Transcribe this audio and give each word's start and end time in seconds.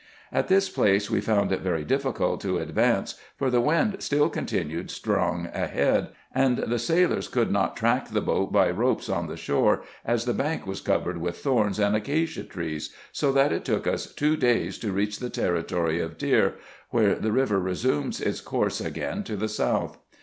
At 0.31 0.47
this 0.47 0.67
place 0.67 1.11
we 1.11 1.21
found 1.21 1.51
it 1.51 1.61
very 1.61 1.83
difficult 1.83 2.41
to 2.41 2.57
advance, 2.57 3.19
for 3.37 3.51
the 3.51 3.61
wind 3.61 3.97
still 3.99 4.29
continued 4.29 4.89
strong 4.89 5.47
ahead, 5.53 6.07
and 6.33 6.57
the 6.57 6.79
sailors 6.79 7.27
could 7.27 7.51
not 7.51 7.77
track 7.77 8.07
the 8.09 8.19
boat 8.19 8.51
by 8.51 8.71
ropes 8.71 9.09
on 9.09 9.27
the 9.27 9.37
shore, 9.37 9.83
as 10.03 10.25
the 10.25 10.33
bank 10.33 10.65
was 10.65 10.81
covered 10.81 11.19
with 11.19 11.37
thorns 11.37 11.77
and 11.77 11.95
acacia 11.95 12.43
trees, 12.45 12.91
so 13.11 13.31
that 13.33 13.51
it 13.51 13.63
took 13.63 13.85
us 13.85 14.11
two 14.11 14.35
days 14.35 14.79
to 14.79 14.91
reach 14.91 15.19
the 15.19 15.29
territory 15.29 15.99
of 15.99 16.17
Deir, 16.17 16.55
where 16.89 17.13
the 17.13 17.31
river 17.31 17.59
resumes 17.59 18.19
its 18.19 18.41
course 18.41 18.81
again 18.81 19.21
to 19.25 19.35
the 19.35 19.47
south. 19.47 19.99